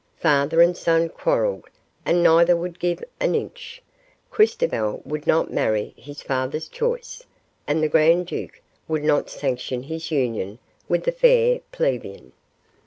Father 0.17 0.63
and 0.63 0.75
son 0.75 1.09
quarreled 1.09 1.65
and 2.07 2.23
neither 2.23 2.55
would 2.55 2.79
give 2.79 3.03
an 3.19 3.35
inch. 3.35 3.83
Christobal 4.31 5.03
would 5.05 5.27
not 5.27 5.53
marry 5.53 5.93
his 5.95 6.23
father's 6.23 6.67
choice, 6.67 7.21
and 7.67 7.83
the 7.83 7.87
grand 7.87 8.25
duke 8.25 8.61
would 8.87 9.03
not 9.03 9.29
sanction 9.29 9.83
his 9.83 10.09
union 10.09 10.57
with 10.89 11.03
the 11.03 11.11
fair 11.11 11.59
plebeian." 11.71 12.31